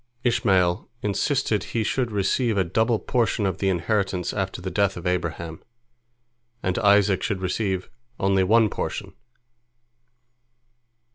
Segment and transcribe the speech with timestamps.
[0.23, 5.05] Ishmael insisted he should receive a double portion of the inheritance after the death of
[5.05, 5.61] Abraham,
[6.63, 7.87] and Isaac should receive
[8.19, 9.13] only one portion.